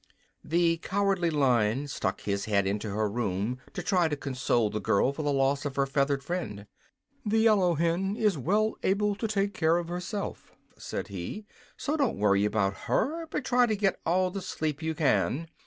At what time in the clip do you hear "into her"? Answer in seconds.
2.65-3.07